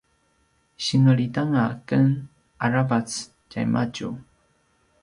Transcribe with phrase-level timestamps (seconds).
[0.85, 2.07] singlitanga aken
[2.65, 3.07] aravac
[3.49, 4.09] tjaimadju